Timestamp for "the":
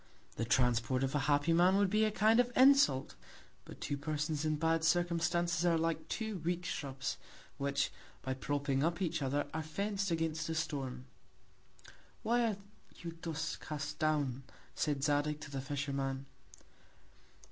0.35-0.45, 15.51-15.61